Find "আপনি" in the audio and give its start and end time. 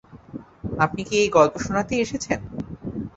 0.79-1.01